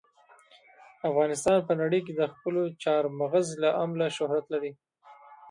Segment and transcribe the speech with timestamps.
[1.09, 4.71] افغانستان په نړۍ کې د خپلو چار مغز له امله شهرت لري.